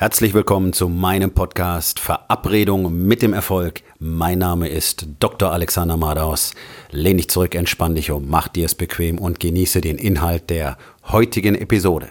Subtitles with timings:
[0.00, 3.82] Herzlich willkommen zu meinem Podcast Verabredung mit dem Erfolg.
[3.98, 5.50] Mein Name ist Dr.
[5.50, 6.54] Alexander Madaus.
[6.92, 10.78] Lehn dich zurück, entspann dich um, mach dir es bequem und genieße den Inhalt der
[11.08, 12.10] heutigen Episode.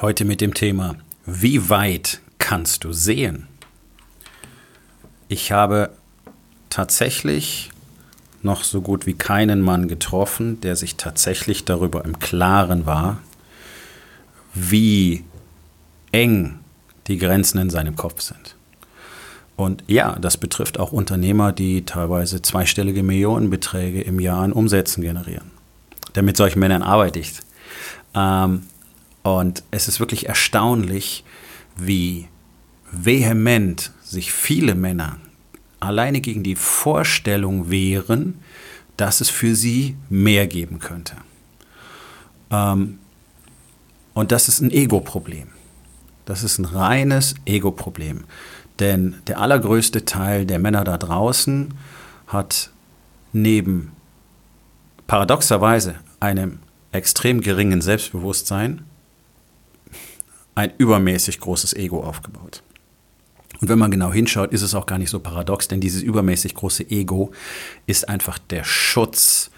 [0.00, 3.46] Heute mit dem Thema, wie weit kannst du sehen?
[5.28, 5.90] Ich habe
[6.70, 7.70] tatsächlich
[8.42, 13.18] noch so gut wie keinen Mann getroffen, der sich tatsächlich darüber im Klaren war,
[14.54, 15.24] wie
[16.12, 16.60] eng
[17.08, 18.56] die Grenzen in seinem Kopf sind.
[19.56, 25.50] Und ja, das betrifft auch Unternehmer, die teilweise zweistellige Millionenbeträge im Jahr an Umsätzen generieren.
[26.14, 27.32] Denn mit solchen Männern arbeite ich.
[28.14, 28.62] Ähm,
[29.24, 31.24] und es ist wirklich erstaunlich,
[31.76, 32.28] wie
[32.92, 35.18] vehement sich viele Männer
[35.80, 38.40] alleine gegen die Vorstellung wehren,
[38.96, 41.14] dass es für sie mehr geben könnte.
[42.50, 42.98] Ähm,
[44.14, 45.48] und das ist ein Ego-Problem.
[46.24, 48.24] Das ist ein reines Ego-Problem.
[48.80, 51.74] Denn der allergrößte Teil der Männer da draußen
[52.26, 52.70] hat
[53.32, 53.92] neben
[55.06, 56.58] paradoxerweise einem
[56.92, 58.84] extrem geringen Selbstbewusstsein
[60.54, 62.62] ein übermäßig großes Ego aufgebaut.
[63.60, 66.54] Und wenn man genau hinschaut, ist es auch gar nicht so paradox, denn dieses übermäßig
[66.54, 67.32] große Ego
[67.86, 69.50] ist einfach der Schutz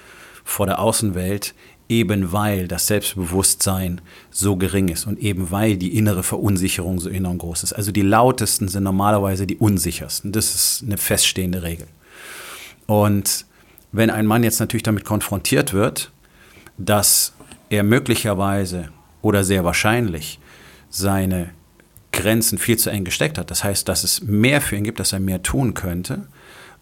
[0.45, 1.55] vor der Außenwelt,
[1.89, 7.39] eben weil das Selbstbewusstsein so gering ist und eben weil die innere Verunsicherung so enorm
[7.39, 7.73] groß ist.
[7.73, 10.33] Also die lautesten sind normalerweise die unsichersten.
[10.33, 11.89] Das ist eine feststehende Regel.
[12.87, 13.45] Und
[13.93, 16.13] wenn ein Mann jetzt natürlich damit konfrontiert wird,
[16.79, 17.35] dass
[17.71, 20.39] er möglicherweise oder sehr wahrscheinlich
[20.89, 21.51] seine
[22.21, 23.51] Grenzen viel zu eng gesteckt hat.
[23.51, 26.29] Das heißt, dass es mehr für ihn gibt, dass er mehr tun könnte,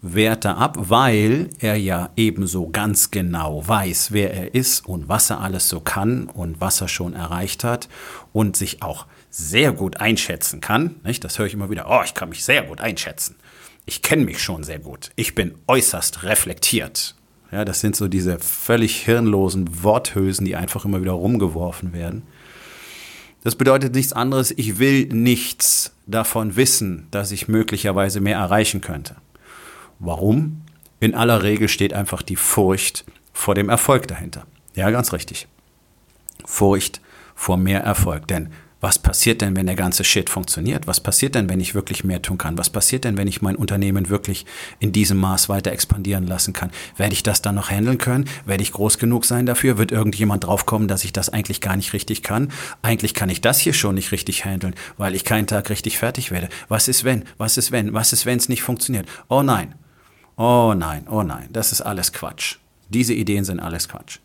[0.01, 5.29] wehrt er ab, weil er ja ebenso ganz genau weiß, wer er ist und was
[5.29, 7.89] er alles so kann und was er schon erreicht hat
[8.31, 10.95] und sich auch sehr gut einschätzen kann.
[11.03, 11.23] Nicht?
[11.23, 11.87] Das höre ich immer wieder.
[11.89, 13.35] Oh, ich kann mich sehr gut einschätzen.
[13.85, 15.11] Ich kenne mich schon sehr gut.
[15.15, 17.15] Ich bin äußerst reflektiert.
[17.51, 22.23] Ja, das sind so diese völlig hirnlosen Worthülsen, die einfach immer wieder rumgeworfen werden.
[23.43, 29.15] Das bedeutet nichts anderes, ich will nichts davon wissen, dass ich möglicherweise mehr erreichen könnte.
[29.99, 30.61] Warum?
[30.99, 34.45] In aller Regel steht einfach die Furcht vor dem Erfolg dahinter.
[34.75, 35.47] Ja, ganz richtig.
[36.45, 37.01] Furcht
[37.35, 38.27] vor mehr Erfolg.
[38.27, 38.49] Denn
[38.81, 40.87] was passiert denn, wenn der ganze Shit funktioniert?
[40.87, 42.57] Was passiert denn, wenn ich wirklich mehr tun kann?
[42.57, 44.45] Was passiert denn, wenn ich mein Unternehmen wirklich
[44.79, 46.71] in diesem Maß weiter expandieren lassen kann?
[46.95, 48.25] Werde ich das dann noch handeln können?
[48.45, 49.77] Werde ich groß genug sein dafür?
[49.77, 52.51] Wird irgendjemand draufkommen, dass ich das eigentlich gar nicht richtig kann?
[52.81, 56.31] Eigentlich kann ich das hier schon nicht richtig handeln, weil ich keinen Tag richtig fertig
[56.31, 56.47] werde.
[56.69, 57.25] Was ist wenn?
[57.37, 57.93] Was ist wenn?
[57.93, 59.07] Was ist, wenn es nicht funktioniert?
[59.27, 59.75] Oh nein.
[60.37, 61.49] Oh nein, oh nein.
[61.51, 62.57] Das ist alles Quatsch.
[62.89, 64.19] Diese Ideen sind alles Quatsch.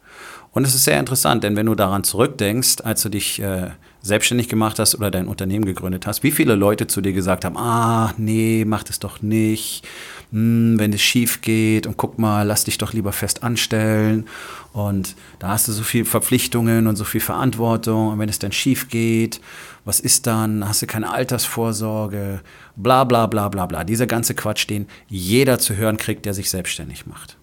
[0.53, 3.71] Und es ist sehr interessant, denn wenn du daran zurückdenkst, als du dich äh,
[4.03, 7.57] selbstständig gemacht hast oder dein Unternehmen gegründet hast, wie viele Leute zu dir gesagt haben,
[7.57, 9.85] ah, nee, mach das doch nicht,
[10.31, 14.27] hm, wenn es schief geht und guck mal, lass dich doch lieber fest anstellen
[14.73, 18.53] und da hast du so viele Verpflichtungen und so viel Verantwortung und wenn es dann
[18.53, 19.41] schief geht,
[19.85, 22.43] was ist dann, hast du keine Altersvorsorge,
[22.77, 23.83] bla bla bla bla bla.
[23.83, 27.39] Dieser ganze Quatsch, den jeder zu hören kriegt, der sich selbstständig macht.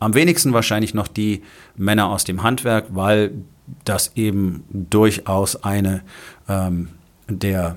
[0.00, 1.42] Am wenigsten wahrscheinlich noch die
[1.76, 3.32] Männer aus dem Handwerk, weil
[3.84, 6.02] das eben durchaus eine
[6.48, 6.88] ähm,
[7.28, 7.76] der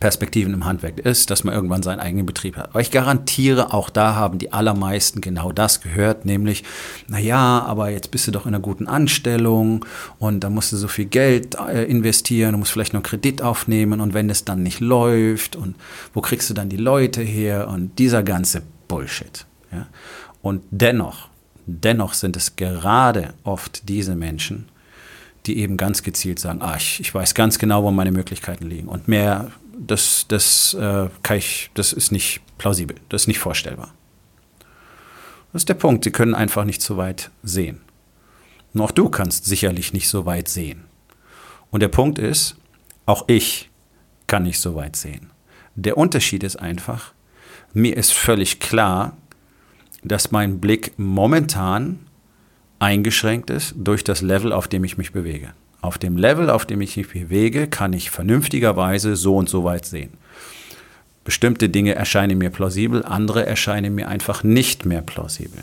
[0.00, 2.70] Perspektiven im Handwerk ist, dass man irgendwann seinen eigenen Betrieb hat.
[2.70, 6.64] Aber ich garantiere, auch da haben die allermeisten genau das gehört, nämlich,
[7.08, 9.84] naja, aber jetzt bist du doch in einer guten Anstellung
[10.18, 13.42] und da musst du so viel Geld äh, investieren, du musst vielleicht noch einen Kredit
[13.42, 15.76] aufnehmen und wenn es dann nicht läuft und
[16.14, 19.46] wo kriegst du dann die Leute her und dieser ganze Bullshit.
[19.72, 19.86] Ja?
[20.42, 21.28] Und dennoch,
[21.66, 24.68] dennoch sind es gerade oft diese Menschen,
[25.46, 28.88] die eben ganz gezielt sagen, ah, ich, ich weiß ganz genau, wo meine Möglichkeiten liegen.
[28.88, 33.92] Und mehr, das, das, äh, kann ich, das ist nicht plausibel, das ist nicht vorstellbar.
[35.52, 37.80] Das ist der Punkt, sie können einfach nicht so weit sehen.
[38.72, 40.84] Und auch du kannst sicherlich nicht so weit sehen.
[41.70, 42.56] Und der Punkt ist,
[43.04, 43.70] auch ich
[44.26, 45.30] kann nicht so weit sehen.
[45.74, 47.12] Der Unterschied ist einfach,
[47.74, 49.16] mir ist völlig klar,
[50.02, 52.00] dass mein Blick momentan
[52.78, 55.52] eingeschränkt ist durch das Level, auf dem ich mich bewege.
[55.80, 59.86] Auf dem Level, auf dem ich mich bewege, kann ich vernünftigerweise so und so weit
[59.86, 60.10] sehen.
[61.24, 65.62] Bestimmte Dinge erscheinen mir plausibel, andere erscheinen mir einfach nicht mehr plausibel.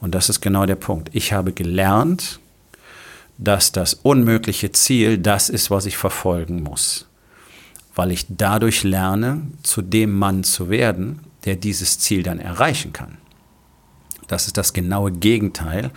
[0.00, 1.08] Und das ist genau der Punkt.
[1.12, 2.40] Ich habe gelernt,
[3.38, 7.08] dass das unmögliche Ziel das ist, was ich verfolgen muss.
[7.94, 13.18] Weil ich dadurch lerne, zu dem Mann zu werden, der dieses Ziel dann erreichen kann.
[14.26, 15.90] Das ist das genaue Gegenteil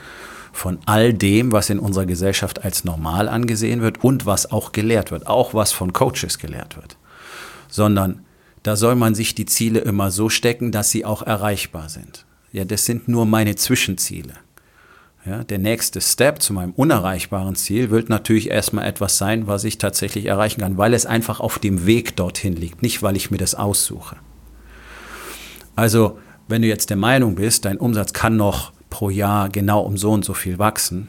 [0.51, 5.11] von all dem, was in unserer Gesellschaft als normal angesehen wird und was auch gelehrt
[5.11, 6.97] wird, auch was von Coaches gelehrt wird.
[7.69, 8.25] Sondern
[8.63, 12.25] da soll man sich die Ziele immer so stecken, dass sie auch erreichbar sind.
[12.51, 14.33] Ja, das sind nur meine Zwischenziele.
[15.25, 19.77] Ja, der nächste Step zu meinem unerreichbaren Ziel wird natürlich erstmal etwas sein, was ich
[19.77, 23.37] tatsächlich erreichen kann, weil es einfach auf dem Weg dorthin liegt, nicht weil ich mir
[23.37, 24.15] das aussuche.
[25.77, 29.95] Also, wenn du jetzt der Meinung bist, dein Umsatz kann noch pro Jahr genau um
[29.95, 31.07] so und so viel wachsen,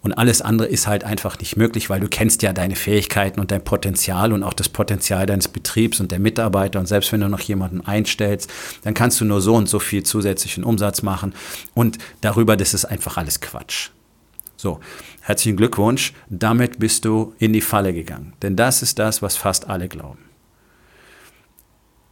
[0.00, 3.50] und alles andere ist halt einfach nicht möglich, weil du kennst ja deine Fähigkeiten und
[3.50, 6.78] dein Potenzial und auch das Potenzial deines Betriebs und der Mitarbeiter.
[6.78, 8.48] Und selbst wenn du noch jemanden einstellst,
[8.84, 11.34] dann kannst du nur so und so viel zusätzlichen Umsatz machen.
[11.74, 13.90] Und darüber, das ist einfach alles Quatsch.
[14.56, 14.78] So,
[15.20, 16.12] herzlichen Glückwunsch.
[16.30, 18.34] Damit bist du in die Falle gegangen.
[18.40, 20.20] Denn das ist das, was fast alle glauben.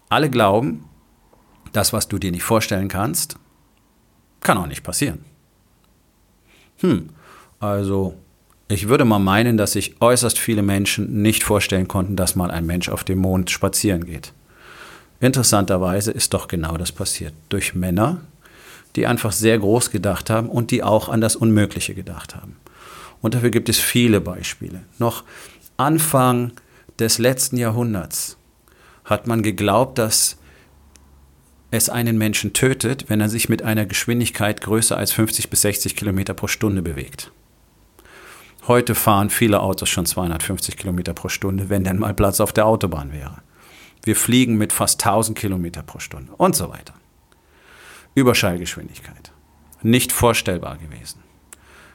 [0.08, 0.84] Alle glauben,
[1.76, 3.36] das, was du dir nicht vorstellen kannst,
[4.40, 5.24] kann auch nicht passieren.
[6.78, 7.10] Hm,
[7.60, 8.14] also
[8.68, 12.66] ich würde mal meinen, dass sich äußerst viele Menschen nicht vorstellen konnten, dass mal ein
[12.66, 14.32] Mensch auf dem Mond spazieren geht.
[15.20, 17.32] Interessanterweise ist doch genau das passiert.
[17.48, 18.20] Durch Männer,
[18.96, 22.56] die einfach sehr groß gedacht haben und die auch an das Unmögliche gedacht haben.
[23.22, 24.82] Und dafür gibt es viele Beispiele.
[24.98, 25.24] Noch
[25.76, 26.52] Anfang
[26.98, 28.36] des letzten Jahrhunderts
[29.04, 30.36] hat man geglaubt, dass
[31.76, 35.96] es einen Menschen tötet, wenn er sich mit einer Geschwindigkeit größer als 50 bis 60
[35.96, 37.30] Kilometer pro Stunde bewegt.
[38.66, 42.66] Heute fahren viele Autos schon 250 Kilometer pro Stunde, wenn denn mal Platz auf der
[42.66, 43.42] Autobahn wäre.
[44.02, 46.94] Wir fliegen mit fast 1000 Kilometer pro Stunde und so weiter.
[48.14, 49.32] Überschallgeschwindigkeit.
[49.82, 51.20] Nicht vorstellbar gewesen.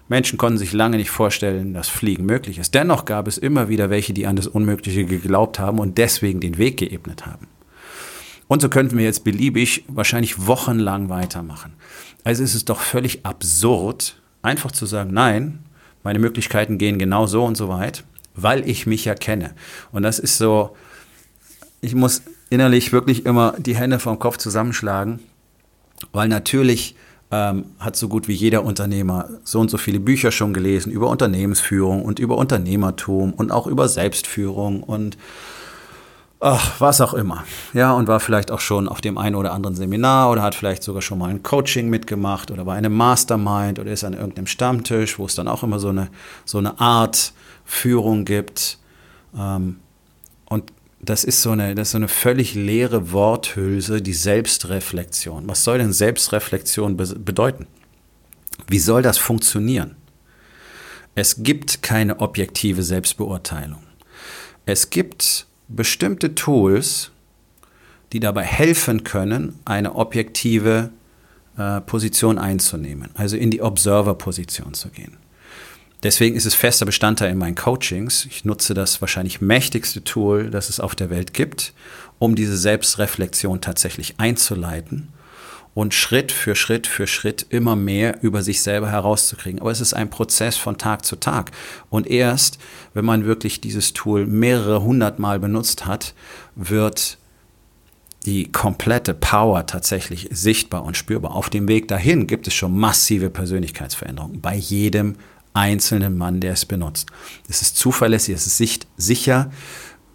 [0.08, 2.76] Menschen konnten sich lange nicht vorstellen, dass Fliegen möglich ist.
[2.76, 6.58] Dennoch gab es immer wieder welche, die an das Unmögliche geglaubt haben und deswegen den
[6.58, 7.48] Weg geebnet haben.
[8.52, 11.72] Und so könnten wir jetzt beliebig wahrscheinlich wochenlang weitermachen.
[12.26, 15.60] Also ist es doch völlig absurd, einfach zu sagen, nein,
[16.04, 18.04] meine Möglichkeiten gehen genau so und so weit,
[18.36, 19.56] weil ich mich ja kenne.
[19.94, 20.76] Und das ist so,
[21.80, 25.22] ich muss innerlich wirklich immer die Hände vom Kopf zusammenschlagen,
[26.12, 26.98] weil natürlich
[27.32, 31.10] ähm, hat so gut wie jeder Unternehmer so und so viele Bücher schon gelesen über
[31.10, 35.18] Unternehmensführung und über Unternehmertum und auch über Selbstführung und
[36.42, 37.46] ach, was auch immer.
[37.74, 40.84] Ja, und war vielleicht auch schon auf dem einen oder anderen Seminar oder hat vielleicht
[40.84, 45.18] sogar schon mal ein Coaching mitgemacht oder war einem Mastermind oder ist an irgendeinem Stammtisch,
[45.20, 46.10] wo es dann auch immer so eine,
[46.44, 47.34] so eine Art
[47.64, 48.80] Führung gibt.
[49.38, 49.80] Ähm,
[50.46, 55.48] und das ist, so eine, das ist so eine völlig leere Worthülse, die Selbstreflexion.
[55.48, 57.68] Was soll denn Selbstreflexion be bedeuten?
[58.68, 59.96] Wie soll das funktionieren?
[61.16, 63.84] Es gibt keine objektive Selbstbeurteilung.
[64.66, 67.12] Es gibt bestimmte Tools,
[68.14, 70.92] die dabei helfen können, eine objektive
[71.58, 75.18] äh, Position einzunehmen, also in die Observer-Position zu gehen.
[76.04, 78.26] Deswegen ist es fester Bestandteil in meinen Coachings.
[78.26, 81.74] Ich nutze das wahrscheinlich mächtigste Tool, das es auf der Welt gibt,
[82.18, 85.10] um diese Selbstreflexion tatsächlich einzuleiten
[85.74, 89.62] und Schritt für Schritt für Schritt immer mehr über sich selber herauszukriegen.
[89.62, 91.52] Aber es ist ein Prozess von Tag zu Tag.
[91.90, 92.58] Und erst,
[92.94, 96.14] wenn man wirklich dieses Tool mehrere hundert Mal benutzt hat,
[96.56, 97.18] wird
[98.26, 101.36] die komplette Power tatsächlich sichtbar und spürbar.
[101.36, 105.16] Auf dem Weg dahin gibt es schon massive Persönlichkeitsveränderungen bei jedem
[105.54, 107.10] einzelnen Mann, der es benutzt.
[107.50, 109.52] Es ist zuverlässig, es ist sicher,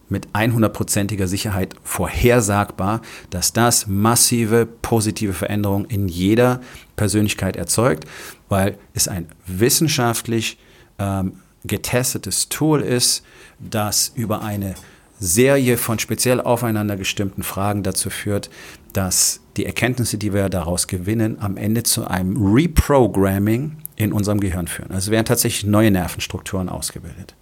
[0.08, 6.60] mit 100%iger Sicherheit vorhersagbar, dass das massive positive Veränderungen in jeder
[6.96, 8.04] Persönlichkeit erzeugt,
[8.48, 10.58] weil es ein wissenschaftlich
[10.98, 13.24] ähm, getestetes Tool ist,
[13.58, 14.74] das über eine
[15.18, 18.50] Serie von speziell aufeinander gestimmten Fragen dazu führt,
[18.92, 24.68] dass die Erkenntnisse, die wir daraus gewinnen, am Ende zu einem Reprogramming in unserem Gehirn
[24.68, 24.90] führen.
[24.90, 27.34] Also werden tatsächlich neue Nervenstrukturen ausgebildet.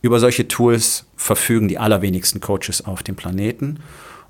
[0.00, 3.80] Über solche Tools verfügen die allerwenigsten Coaches auf dem Planeten.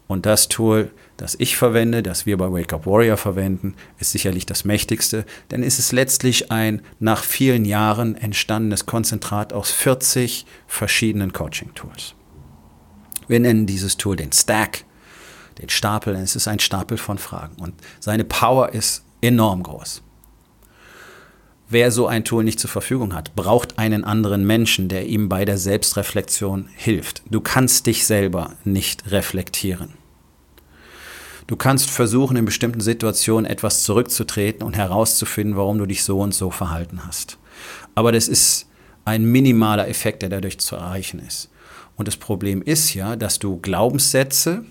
[0.07, 4.47] Und das Tool, das ich verwende, das wir bei Wake Up Warrior verwenden, ist sicherlich
[4.47, 11.35] das mächtigste, denn es ist letztlich ein nach vielen Jahren entstandenes Konzentrat aus 40 verschiedenen
[11.35, 12.15] Coaching-Tools.
[13.27, 14.85] Wir nennen dieses Tool den Stack,
[15.61, 20.03] den Stapel, denn es ist ein Stapel von Fragen und seine Power ist enorm groß.
[21.71, 25.45] Wer so ein Tool nicht zur Verfügung hat, braucht einen anderen Menschen, der ihm bei
[25.45, 27.23] der Selbstreflexion hilft.
[27.31, 29.93] Du kannst dich selber nicht reflektieren.
[31.47, 36.35] Du kannst versuchen, in bestimmten Situationen etwas zurückzutreten und herauszufinden, warum du dich so und
[36.35, 37.39] so verhalten hast.
[37.95, 38.67] Aber das ist
[39.05, 41.51] ein minimaler Effekt, der dadurch zu erreichen ist.
[41.97, 44.65] Und das Problem ist ja, dass du Glaubenssätze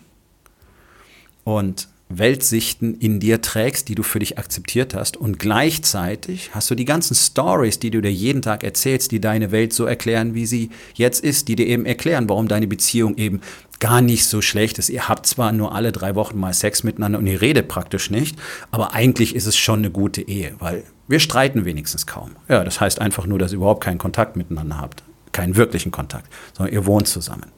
[1.43, 5.17] und Weltsichten in dir trägst, die du für dich akzeptiert hast.
[5.17, 9.51] Und gleichzeitig hast du die ganzen Stories, die du dir jeden Tag erzählst, die deine
[9.51, 13.41] Welt so erklären, wie sie jetzt ist, die dir eben erklären, warum deine Beziehung eben
[13.79, 14.89] gar nicht so schlecht ist.
[14.89, 18.37] Ihr habt zwar nur alle drei Wochen mal Sex miteinander und ihr redet praktisch nicht,
[18.71, 22.31] aber eigentlich ist es schon eine gute Ehe, weil wir streiten wenigstens kaum.
[22.49, 25.03] Ja, das heißt einfach nur, dass ihr überhaupt keinen Kontakt miteinander habt.
[25.31, 27.51] Keinen wirklichen Kontakt, sondern ihr wohnt zusammen.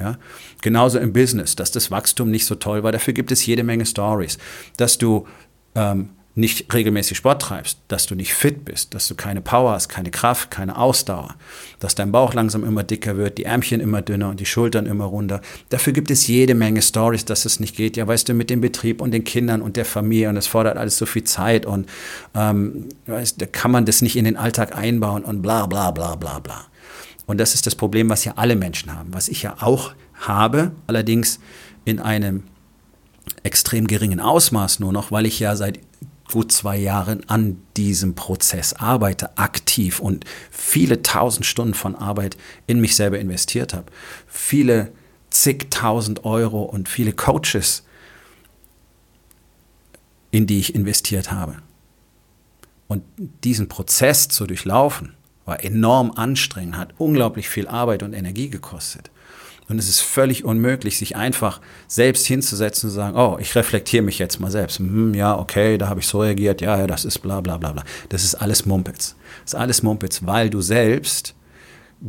[0.00, 0.18] Ja?
[0.62, 2.92] Genauso im Business, dass das Wachstum nicht so toll war.
[2.92, 4.38] Dafür gibt es jede Menge Stories.
[4.76, 5.26] Dass du
[5.74, 9.88] ähm, nicht regelmäßig Sport treibst, dass du nicht fit bist, dass du keine Power hast,
[9.88, 11.36] keine Kraft, keine Ausdauer,
[11.78, 15.04] dass dein Bauch langsam immer dicker wird, die Ärmchen immer dünner und die Schultern immer
[15.04, 15.40] runder.
[15.68, 17.96] Dafür gibt es jede Menge Stories, dass es nicht geht.
[17.96, 20.76] Ja, weißt du, mit dem Betrieb und den Kindern und der Familie und es fordert
[20.76, 21.88] alles so viel Zeit und
[22.34, 26.16] ähm, weißt, da kann man das nicht in den Alltag einbauen und bla bla bla
[26.16, 26.66] bla bla.
[27.26, 30.72] Und das ist das Problem, was ja alle Menschen haben, was ich ja auch habe,
[30.86, 31.40] allerdings
[31.84, 32.44] in einem
[33.42, 35.80] extrem geringen Ausmaß nur noch, weil ich ja seit
[36.30, 42.80] gut zwei Jahren an diesem Prozess arbeite, aktiv und viele tausend Stunden von Arbeit in
[42.80, 43.86] mich selber investiert habe.
[44.26, 44.92] Viele
[45.30, 47.84] zigtausend Euro und viele Coaches,
[50.30, 51.56] in die ich investiert habe.
[52.88, 55.14] Und diesen Prozess zu durchlaufen,
[55.44, 59.10] war enorm anstrengend, hat unglaublich viel Arbeit und Energie gekostet.
[59.68, 64.02] Und es ist völlig unmöglich, sich einfach selbst hinzusetzen und zu sagen, oh, ich reflektiere
[64.02, 64.78] mich jetzt mal selbst.
[64.78, 67.72] Hm, ja, okay, da habe ich so reagiert, ja, ja, das ist bla bla bla
[67.72, 67.82] bla.
[68.10, 69.16] Das ist alles Mumpitz.
[69.44, 71.34] Das ist alles Mumpitz, weil du selbst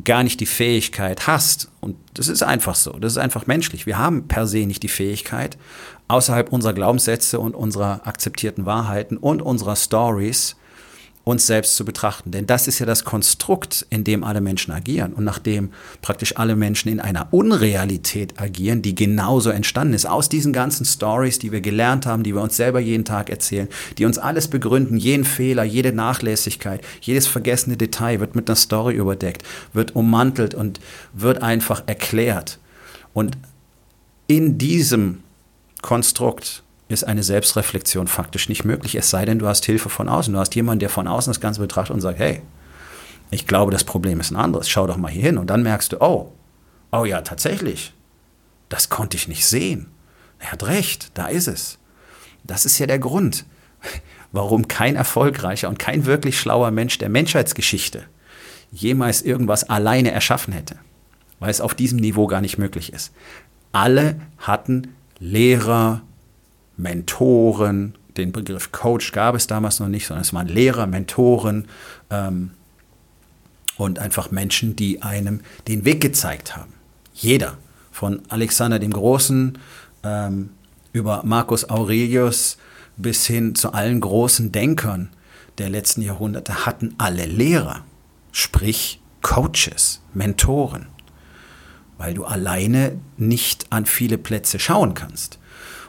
[0.03, 1.71] gar nicht die Fähigkeit hast.
[1.79, 2.91] Und das ist einfach so.
[2.99, 3.85] Das ist einfach menschlich.
[3.85, 5.57] Wir haben per se nicht die Fähigkeit,
[6.09, 10.57] außerhalb unserer Glaubenssätze und unserer akzeptierten Wahrheiten und unserer Stories
[11.25, 12.29] uns selbst zu betrachten.
[12.31, 16.55] Denn das ist ja das Konstrukt, in dem alle Menschen agieren und nachdem praktisch alle
[16.55, 20.05] Menschen in einer Unrealität agieren, die genauso entstanden ist.
[20.05, 23.67] Aus diesen ganzen Stories, die wir gelernt haben, die wir uns selber jeden Tag erzählen,
[23.97, 28.93] die uns alles begründen, jeden Fehler, jede Nachlässigkeit, jedes vergessene Detail wird mit einer Story
[28.93, 30.79] überdeckt, wird ummantelt und
[31.11, 32.59] wird einfach erklärt.
[33.15, 33.35] Und
[34.27, 35.23] in diesem
[35.81, 40.33] Konstrukt ist eine Selbstreflexion faktisch nicht möglich, es sei denn, du hast Hilfe von außen.
[40.33, 42.41] Du hast jemanden, der von außen das Ganze betrachtet und sagt, hey,
[43.31, 45.37] ich glaube, das Problem ist ein anderes, schau doch mal hier hin.
[45.37, 46.31] Und dann merkst du, oh,
[46.91, 47.93] oh ja, tatsächlich,
[48.69, 49.87] das konnte ich nicht sehen.
[50.39, 51.79] Er hat recht, da ist es.
[52.43, 53.45] Das ist ja der Grund,
[54.31, 58.03] warum kein erfolgreicher und kein wirklich schlauer Mensch der Menschheitsgeschichte
[58.71, 60.77] jemals irgendwas alleine erschaffen hätte,
[61.39, 63.13] weil es auf diesem Niveau gar nicht möglich ist.
[63.71, 66.01] Alle hatten Lehrer,
[66.77, 71.67] Mentoren, den Begriff Coach gab es damals noch nicht, sondern es waren Lehrer, Mentoren
[72.09, 72.51] ähm,
[73.77, 76.73] und einfach Menschen, die einem den Weg gezeigt haben.
[77.13, 77.57] Jeder,
[77.91, 79.57] von Alexander dem Großen
[80.03, 80.49] ähm,
[80.91, 82.57] über Marcus Aurelius
[82.97, 85.09] bis hin zu allen großen Denkern
[85.57, 87.85] der letzten Jahrhunderte, hatten alle Lehrer,
[88.31, 90.87] sprich Coaches, Mentoren,
[91.97, 95.39] weil du alleine nicht an viele Plätze schauen kannst.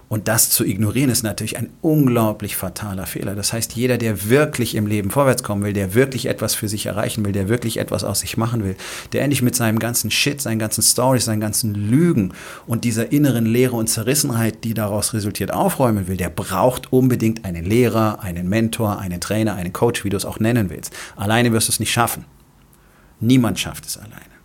[0.08, 3.34] Und das zu ignorieren ist natürlich ein unglaublich fataler Fehler.
[3.34, 6.86] Das heißt, jeder, der wirklich im Leben vorwärts kommen will, der wirklich etwas für sich
[6.86, 8.76] erreichen will, der wirklich etwas aus sich machen will,
[9.12, 12.32] der endlich mit seinem ganzen Shit, seinen ganzen Stories, seinen ganzen Lügen
[12.68, 17.64] und dieser inneren Leere und Zerrissenheit, die daraus resultiert, aufräumen will, der braucht unbedingt einen
[17.64, 20.94] Lehrer, einen Mentor, einen Trainer, einen Coach, wie du es auch nennen willst.
[21.16, 22.24] Alleine wirst du es nicht schaffen.
[23.18, 24.35] Niemand schafft es alleine.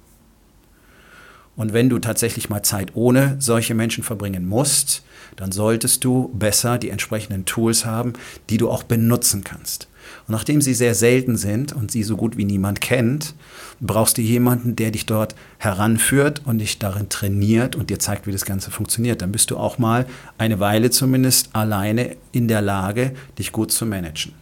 [1.56, 5.04] Und wenn du tatsächlich mal Zeit ohne solche Menschen verbringen musst,
[5.36, 8.14] dann solltest du besser die entsprechenden Tools haben,
[8.50, 9.88] die du auch benutzen kannst.
[10.28, 13.36] Und nachdem sie sehr selten sind und sie so gut wie niemand kennt,
[13.80, 18.32] brauchst du jemanden, der dich dort heranführt und dich darin trainiert und dir zeigt, wie
[18.32, 19.22] das Ganze funktioniert.
[19.22, 20.06] Dann bist du auch mal
[20.38, 24.34] eine Weile zumindest alleine in der Lage, dich gut zu managen.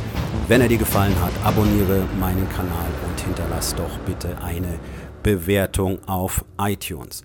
[0.46, 4.78] Wenn er dir gefallen hat, abonniere meinen Kanal und hinterlass doch bitte eine
[5.22, 7.24] Bewertung auf iTunes.